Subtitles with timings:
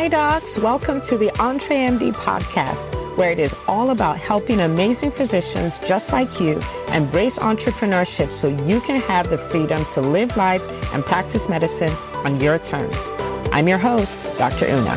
[0.00, 0.60] Hi, docs.
[0.60, 6.38] Welcome to the EntreMD podcast, where it is all about helping amazing physicians just like
[6.38, 6.60] you
[6.92, 10.64] embrace entrepreneurship so you can have the freedom to live life
[10.94, 11.92] and practice medicine
[12.24, 13.12] on your terms.
[13.50, 14.66] I'm your host, Dr.
[14.66, 14.96] Una.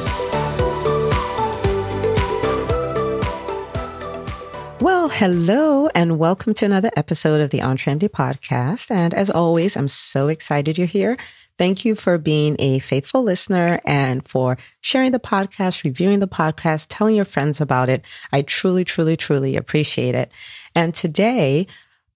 [4.80, 8.92] Well, hello and welcome to another episode of the EntreMD podcast.
[8.92, 11.18] And as always, I'm so excited you're here.
[11.62, 16.88] Thank you for being a faithful listener and for sharing the podcast, reviewing the podcast,
[16.90, 18.04] telling your friends about it.
[18.34, 20.32] I truly, truly, truly appreciate it.
[20.74, 21.68] And today,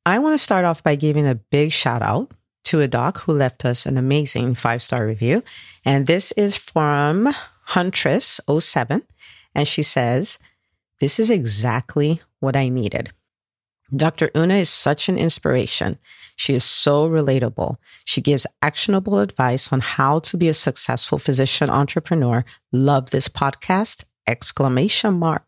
[0.04, 2.32] I want to start off by giving a big shout out
[2.64, 5.44] to a doc who left us an amazing five star review.
[5.86, 7.32] And this is from
[7.68, 9.04] Huntress07.
[9.54, 10.40] And she says,
[11.00, 13.12] This is exactly what I needed.
[13.96, 14.32] Dr.
[14.36, 15.98] Una is such an inspiration.
[16.36, 17.78] She is so relatable.
[18.04, 22.44] She gives actionable advice on how to be a successful physician entrepreneur.
[22.72, 24.04] Love this podcast!
[24.28, 25.44] Exclamation mark.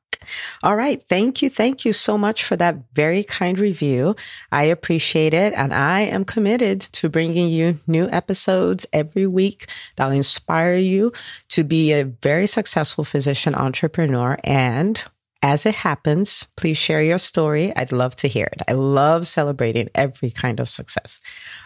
[0.64, 1.02] All right.
[1.02, 1.50] Thank you.
[1.50, 4.16] Thank you so much for that very kind review.
[4.52, 5.54] I appreciate it.
[5.54, 11.14] And I am committed to bringing you new episodes every week that will inspire you
[11.50, 15.04] to be a very successful physician entrepreneur and
[15.42, 17.76] as it happens, please share your story.
[17.76, 18.62] I'd love to hear it.
[18.68, 21.20] I love celebrating every kind of success.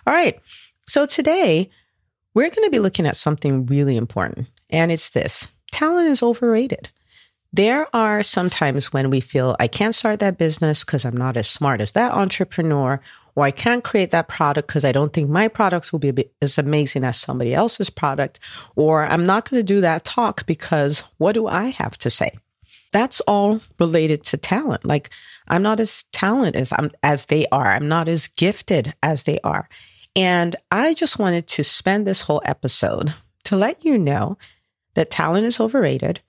[0.05, 0.39] All right.
[0.87, 1.69] So today
[2.33, 6.89] we're going to be looking at something really important, and it's this talent is overrated.
[7.53, 11.49] There are sometimes when we feel I can't start that business because I'm not as
[11.49, 13.01] smart as that entrepreneur,
[13.35, 16.57] or I can't create that product because I don't think my products will be as
[16.57, 18.39] amazing as somebody else's product,
[18.75, 22.37] or I'm not going to do that talk because what do I have to say?
[22.91, 24.85] That's all related to talent.
[24.85, 25.09] Like
[25.47, 27.67] I'm not as talented as I'm as they are.
[27.67, 29.67] I'm not as gifted as they are.
[30.15, 33.13] And I just wanted to spend this whole episode
[33.45, 34.37] to let you know
[34.93, 36.21] that talent is overrated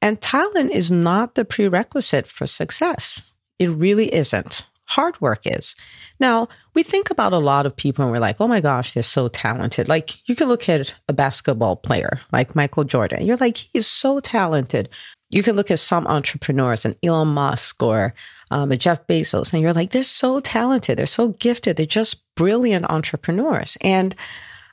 [0.00, 3.32] and talent is not the prerequisite for success.
[3.58, 4.64] It really isn't.
[4.88, 5.74] Hard work is.
[6.20, 9.02] Now, we think about a lot of people and we're like, oh my gosh, they're
[9.02, 9.88] so talented.
[9.88, 13.26] Like, you can look at a basketball player like Michael Jordan.
[13.26, 14.88] You're like, he is so talented
[15.30, 18.14] you can look at some entrepreneurs and Elon Musk or
[18.50, 22.88] um, Jeff Bezos, and you're like, they're so talented, they're so gifted, they're just brilliant
[22.88, 23.76] entrepreneurs.
[23.80, 24.14] And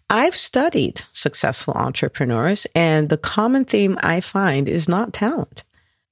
[0.09, 5.63] I've studied successful entrepreneurs, and the common theme I find is not talent,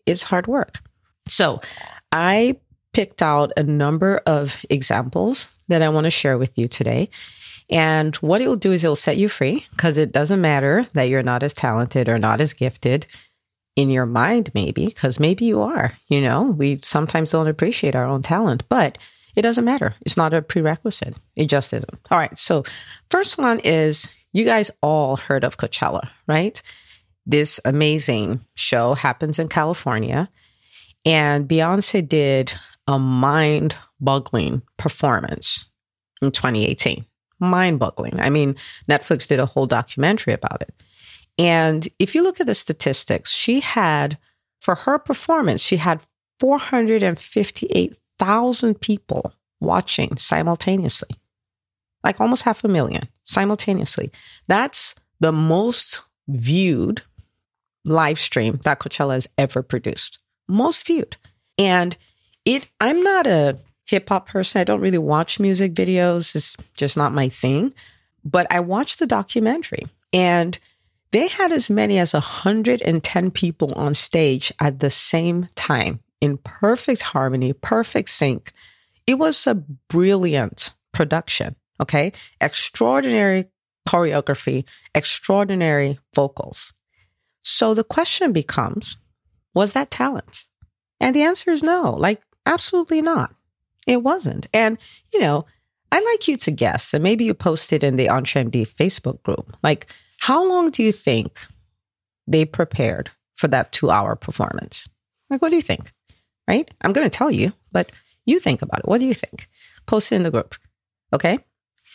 [0.05, 0.79] it's hard work.
[1.27, 1.61] So
[2.11, 2.57] I
[2.93, 7.09] picked out a number of examples that I want to share with you today.
[7.69, 10.85] And what it will do is it will set you free because it doesn't matter
[10.91, 13.07] that you're not as talented or not as gifted
[13.75, 15.93] in your mind, maybe, because maybe you are.
[16.07, 18.97] You know, we sometimes don't appreciate our own talent, but
[19.35, 19.95] it doesn't matter.
[20.01, 21.15] It's not a prerequisite.
[21.35, 21.99] It just isn't.
[22.09, 22.37] All right.
[22.37, 22.63] So,
[23.09, 26.61] first one is you guys all heard of Coachella, right?
[27.25, 30.29] This amazing show happens in California.
[31.05, 32.53] And Beyonce did
[32.87, 35.67] a mind boggling performance
[36.21, 37.05] in 2018.
[37.39, 38.19] Mind boggling.
[38.19, 38.55] I mean,
[38.89, 40.73] Netflix did a whole documentary about it.
[41.41, 44.19] And if you look at the statistics, she had,
[44.59, 45.99] for her performance, she had
[46.39, 51.09] 458,000 people watching simultaneously,
[52.03, 54.11] like almost half a million simultaneously.
[54.47, 57.01] That's the most viewed
[57.85, 60.19] live stream that Coachella has ever produced.
[60.47, 61.17] Most viewed.
[61.57, 61.97] And
[62.45, 64.61] it, I'm not a hip hop person.
[64.61, 66.35] I don't really watch music videos.
[66.35, 67.73] It's just not my thing.
[68.23, 70.59] But I watched the documentary and
[71.11, 77.01] they had as many as 110 people on stage at the same time in perfect
[77.01, 78.51] harmony, perfect sync.
[79.07, 81.55] It was a brilliant production.
[81.79, 82.13] Okay.
[82.39, 83.45] Extraordinary
[83.87, 86.73] choreography, extraordinary vocals.
[87.43, 88.97] So the question becomes
[89.53, 90.43] was that talent?
[90.99, 93.33] And the answer is no, like, absolutely not.
[93.87, 94.47] It wasn't.
[94.53, 94.77] And,
[95.11, 95.45] you know,
[95.91, 99.87] I'd like you to guess, and maybe you posted in the EntreMD Facebook group, like,
[100.21, 101.47] how long do you think
[102.27, 104.87] they prepared for that two hour performance?
[105.31, 105.91] Like, what do you think?
[106.47, 106.69] Right?
[106.83, 107.91] I'm going to tell you, but
[108.27, 108.87] you think about it.
[108.87, 109.49] What do you think?
[109.87, 110.55] Post it in the group.
[111.11, 111.39] Okay.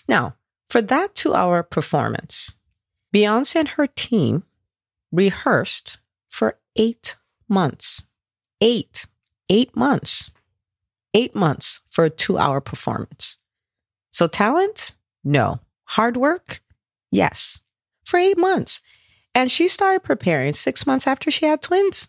[0.09, 0.35] Now,
[0.69, 2.57] for that two hour performance,
[3.15, 4.43] Beyonce and her team
[5.13, 5.99] rehearsed
[6.29, 7.15] for eight
[7.49, 8.03] months.
[8.61, 9.07] Eight,
[9.49, 10.33] eight months.
[11.15, 13.39] Eight months for a two hour performance.
[14.11, 14.97] So, talent?
[15.23, 15.61] No.
[15.85, 16.61] Hard work?
[17.13, 17.61] Yes
[18.07, 18.81] for eight months.
[19.35, 22.09] And she started preparing six months after she had twins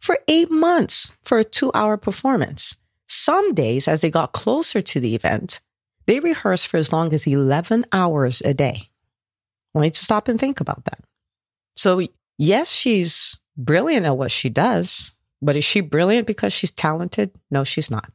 [0.00, 2.76] for eight months for a two hour performance.
[3.06, 5.60] Some days, as they got closer to the event,
[6.06, 8.90] they rehearsed for as long as 11 hours a day.
[9.74, 11.00] I want you to stop and think about that.
[11.76, 12.06] So
[12.36, 17.30] yes, she's brilliant at what she does, but is she brilliant because she's talented?
[17.50, 18.10] No, she's not.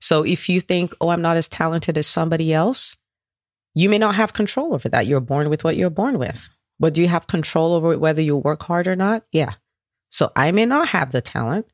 [0.00, 2.96] So if you think, oh, I'm not as talented as somebody else,
[3.74, 5.06] you may not have control over that.
[5.06, 6.48] You're born with what you're born with.
[6.78, 9.24] But do you have control over whether you work hard or not?
[9.32, 9.54] Yeah.
[10.10, 11.66] So I may not have the talent,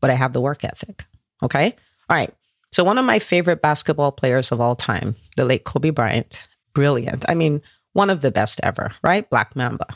[0.00, 1.06] but I have the work ethic.
[1.42, 1.74] Okay.
[2.08, 2.34] All right.
[2.70, 7.24] So one of my favorite basketball players of all time, the late Kobe Bryant, brilliant.
[7.28, 7.62] I mean,
[7.92, 9.28] one of the best ever, right?
[9.28, 9.86] Black Mamba,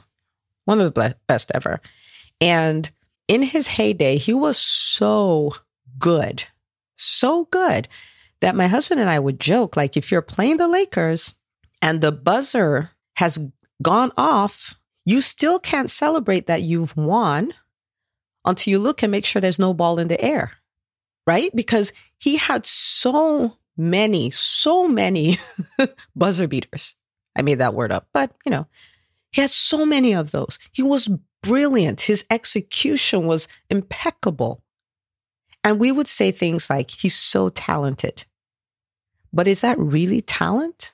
[0.64, 1.80] one of the best ever.
[2.40, 2.90] And
[3.28, 5.54] in his heyday, he was so
[5.98, 6.44] good,
[6.96, 7.88] so good
[8.42, 11.34] that my husband and I would joke like, if you're playing the Lakers
[11.80, 13.38] and the buzzer has
[13.82, 14.74] gone off,
[15.04, 17.54] you still can't celebrate that you've won
[18.44, 20.52] until you look and make sure there's no ball in the air,
[21.26, 21.54] right?
[21.54, 25.38] Because he had so many, so many
[26.16, 26.94] buzzer beaters.
[27.36, 28.66] I made that word up, but you know,
[29.30, 30.58] he had so many of those.
[30.72, 31.08] He was
[31.42, 32.02] brilliant.
[32.02, 34.62] His execution was impeccable.
[35.64, 38.24] And we would say things like, he's so talented.
[39.32, 40.92] But is that really talent?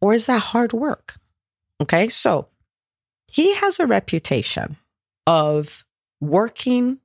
[0.00, 1.14] Or is that hard work?
[1.80, 2.08] Okay.
[2.08, 2.48] So
[3.28, 4.76] he has a reputation
[5.26, 5.84] of
[6.20, 6.98] working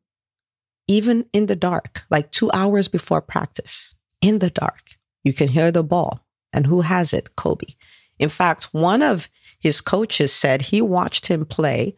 [0.88, 4.98] even in the dark, like two hours before practice, in the dark.
[5.24, 6.26] You can hear the ball.
[6.54, 7.36] And who has it?
[7.36, 7.76] Kobe.
[8.20, 9.28] In fact, one of
[9.60, 11.96] his coaches said he watched him play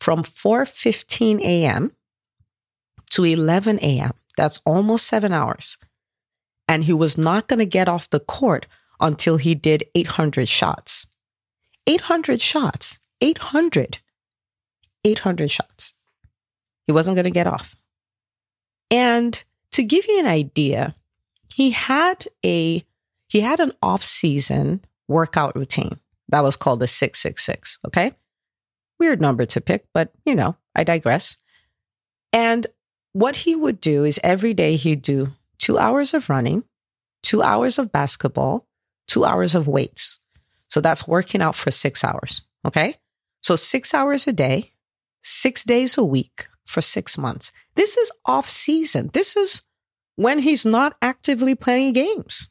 [0.00, 1.92] from 4:15 a.m.
[3.10, 4.12] to 11 a.m.
[4.36, 5.78] That's almost 7 hours.
[6.68, 8.66] And he was not going to get off the court
[9.00, 11.06] until he did 800 shots.
[11.86, 13.00] 800 shots.
[13.20, 13.98] 800.
[15.04, 15.94] 800 shots.
[16.84, 17.76] He wasn't going to get off.
[18.90, 19.42] And
[19.72, 20.94] to give you an idea,
[21.54, 22.84] he had a
[23.28, 25.98] he had an off-season workout routine
[26.30, 28.12] that was called the 666, okay?
[28.98, 31.36] Weird number to pick, but you know, I digress.
[32.32, 32.66] And
[33.12, 36.64] what he would do is every day he'd do 2 hours of running,
[37.22, 38.66] 2 hours of basketball,
[39.08, 40.18] 2 hours of weights.
[40.68, 42.42] So that's working out for six hours.
[42.66, 42.96] Okay.
[43.40, 44.72] So six hours a day,
[45.22, 47.52] six days a week for six months.
[47.74, 49.10] This is off season.
[49.12, 49.62] This is
[50.16, 52.48] when he's not actively playing games.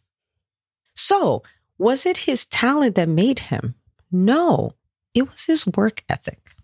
[0.96, 1.44] So
[1.78, 3.76] was it his talent that made him?
[4.12, 4.74] No,
[5.14, 6.56] it was his work ethic.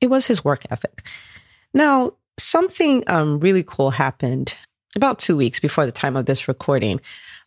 [0.00, 1.02] It was his work ethic.
[1.74, 4.54] Now, something um, really cool happened
[4.96, 7.00] about two weeks before the time of this recording.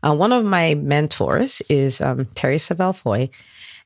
[0.04, 3.30] Uh, one of my mentors is um, Terri Savelle Foy,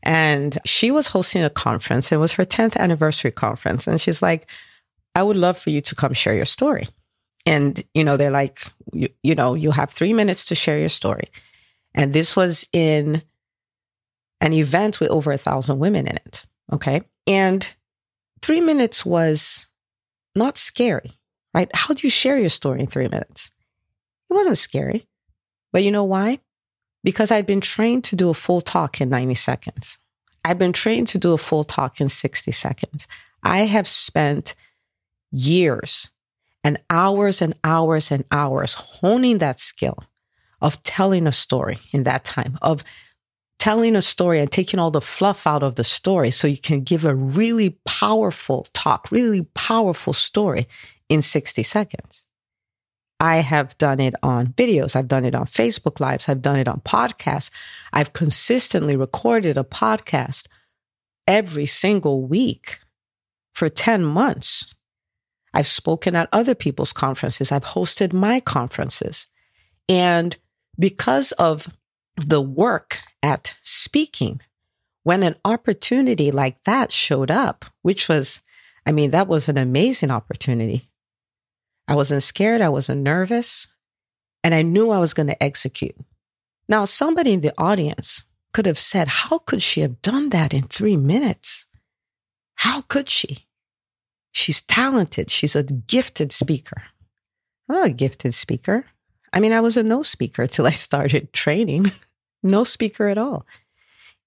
[0.03, 2.11] and she was hosting a conference.
[2.11, 3.87] It was her 10th anniversary conference.
[3.87, 4.47] And she's like,
[5.15, 6.87] I would love for you to come share your story.
[7.45, 8.61] And, you know, they're like,
[8.93, 11.29] you, you know, you have three minutes to share your story.
[11.93, 13.23] And this was in
[14.41, 16.45] an event with over a thousand women in it.
[16.71, 17.01] Okay.
[17.25, 17.67] And
[18.41, 19.67] three minutes was
[20.35, 21.11] not scary,
[21.55, 21.71] right?
[21.73, 23.49] How do you share your story in three minutes?
[24.29, 25.07] It wasn't scary.
[25.71, 26.39] But you know why?
[27.03, 29.97] Because I'd been trained to do a full talk in 90 seconds.
[30.43, 33.07] I've been trained to do a full talk in 60 seconds.
[33.41, 34.53] I have spent
[35.31, 36.11] years
[36.63, 40.03] and hours and hours and hours honing that skill
[40.61, 42.83] of telling a story in that time, of
[43.59, 46.81] telling a story and taking all the fluff out of the story so you can
[46.81, 50.67] give a really powerful talk, really powerful story
[51.09, 52.25] in 60 seconds.
[53.19, 54.95] I have done it on videos.
[54.95, 56.27] I've done it on Facebook Lives.
[56.27, 57.49] I've done it on podcasts.
[57.93, 60.47] I've consistently recorded a podcast
[61.27, 62.79] every single week
[63.53, 64.75] for 10 months.
[65.53, 67.51] I've spoken at other people's conferences.
[67.51, 69.27] I've hosted my conferences.
[69.87, 70.35] And
[70.77, 71.69] because of
[72.17, 74.41] the work at speaking,
[75.03, 78.41] when an opportunity like that showed up, which was,
[78.85, 80.89] I mean, that was an amazing opportunity.
[81.87, 82.61] I wasn't scared.
[82.61, 83.67] I wasn't nervous.
[84.43, 85.95] And I knew I was going to execute.
[86.67, 90.63] Now, somebody in the audience could have said, How could she have done that in
[90.63, 91.67] three minutes?
[92.55, 93.45] How could she?
[94.31, 95.29] She's talented.
[95.29, 96.83] She's a gifted speaker.
[97.69, 98.85] I'm not a gifted speaker.
[99.33, 101.91] I mean, I was a no speaker till I started training,
[102.43, 103.45] no speaker at all.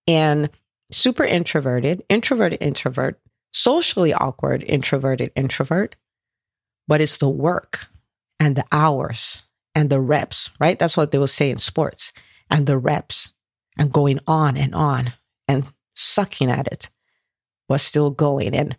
[0.06, 0.50] And
[0.90, 3.20] super introverted, introverted, introvert,
[3.52, 5.96] socially awkward, introverted, introvert
[6.88, 7.86] but it's the work
[8.40, 10.78] and the hours and the reps, right?
[10.78, 12.12] That's what they will say in sports
[12.50, 13.34] and the reps
[13.78, 15.12] and going on and on
[15.46, 16.90] and sucking at it,
[17.68, 18.76] but still going and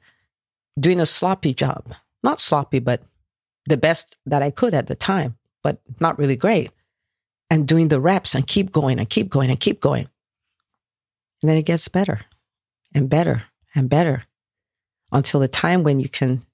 [0.77, 1.93] doing a sloppy job.
[2.23, 3.03] Not sloppy, but
[3.67, 6.71] the best that I could at the time, but not really great.
[7.49, 10.09] And doing the reps and keep going and keep going and keep going.
[11.41, 12.21] And then it gets better
[12.93, 14.23] and better and better
[15.11, 16.45] until the time when you can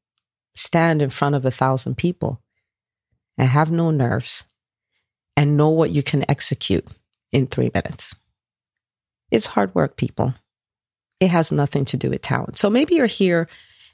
[0.56, 2.42] stand in front of a thousand people
[3.38, 4.46] and have no nerves
[5.36, 6.88] and know what you can execute
[7.32, 8.16] in three minutes.
[9.32, 10.34] It's hard work, people.
[11.20, 12.58] It has nothing to do with talent.
[12.58, 13.48] So maybe you're here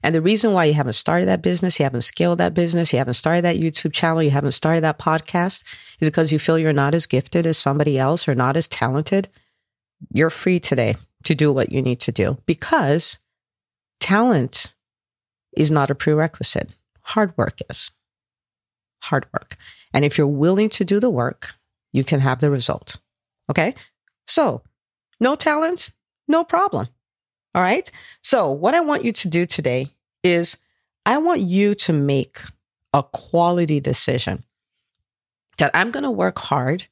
[0.03, 2.98] and the reason why you haven't started that business, you haven't scaled that business, you
[2.98, 5.63] haven't started that YouTube channel, you haven't started that podcast
[6.00, 9.30] is because you feel you're not as gifted as somebody else or not as talented.
[10.12, 13.20] You're free today to do what you need to do because
[14.00, 14.74] talent
[15.55, 16.75] is not a prerequisite.
[17.01, 17.91] Hard work is.
[19.03, 19.55] Hard work.
[19.93, 21.51] And if you're willing to do the work,
[21.91, 22.98] you can have the result.
[23.50, 23.75] Okay.
[24.27, 24.62] So
[25.20, 25.91] no talent,
[26.27, 26.88] no problem.
[27.53, 27.89] All right.
[28.24, 29.88] So what I want you to do today
[30.24, 30.58] is
[31.05, 32.41] I want you to make
[32.93, 34.43] a quality decision
[35.58, 36.88] that I'm going to work hard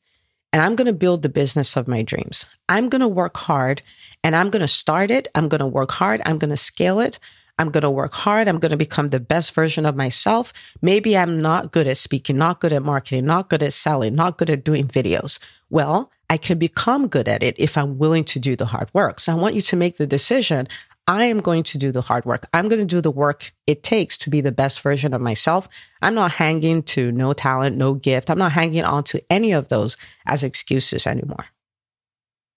[0.51, 2.45] and I'm going to build the business of my dreams.
[2.67, 3.81] I'm going to work hard
[4.23, 5.27] and I'm going to start it.
[5.35, 6.21] I'm going to work hard.
[6.25, 7.19] I'm going to scale it.
[7.59, 8.47] I'm going to work hard.
[8.47, 10.53] I'm going to become the best version of myself.
[10.81, 14.37] Maybe I'm not good at speaking, not good at marketing, not good at selling, not
[14.37, 15.39] good at doing videos.
[15.69, 19.19] Well, I can become good at it if I'm willing to do the hard work.
[19.19, 20.67] So I want you to make the decision.
[21.05, 22.47] I am going to do the hard work.
[22.53, 25.67] I'm going to do the work it takes to be the best version of myself.
[26.01, 28.29] I'm not hanging to no talent, no gift.
[28.29, 31.45] I'm not hanging on to any of those as excuses anymore.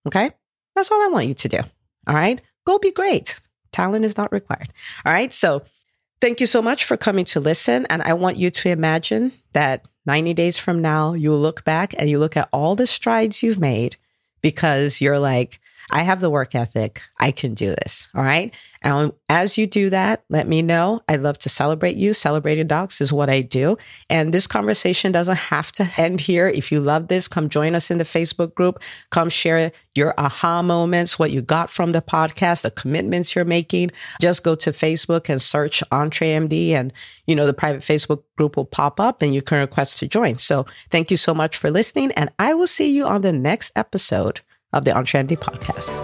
[0.07, 0.31] Okay.
[0.77, 1.59] That's all I want you to do.
[2.07, 2.41] All right.
[2.67, 3.41] Go be great.
[3.73, 4.73] Talent is not required.
[5.05, 5.33] All right.
[5.33, 5.63] So
[6.21, 7.87] thank you so much for coming to listen.
[7.87, 12.09] And I want you to imagine that 90 days from now, you look back and
[12.09, 13.97] you look at all the strides you've made
[14.41, 15.61] because you're like,
[15.93, 17.03] I have the work ethic.
[17.21, 18.09] I can do this.
[18.15, 18.55] All right.
[18.81, 21.03] And as you do that, let me know.
[21.07, 22.15] I'd love to celebrate you.
[22.15, 23.77] Celebrating docs is what I do.
[24.09, 26.49] And this conversation doesn't have to end here.
[26.49, 28.83] If you love this, come join us in the Facebook group.
[29.11, 33.91] Come share your aha moments, what you got from the podcast, the commitments you're making.
[34.21, 36.93] Just go to Facebook and search EntreMD and,
[37.27, 40.39] you know, the private Facebook group will pop up and you can request to join.
[40.39, 42.13] So thank you so much for listening.
[42.13, 44.41] And I will see you on the next episode
[44.73, 46.01] of the EntreMD podcast.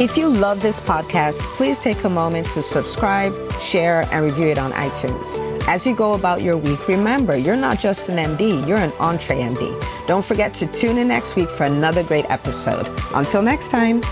[0.00, 4.58] If you love this podcast, please take a moment to subscribe, share, and review it
[4.58, 5.38] on iTunes.
[5.66, 10.06] As you go about your week, remember you're not just an MD, you're an EntreMD.
[10.06, 12.86] Don't forget to tune in next week for another great episode.
[13.14, 14.02] Until next time.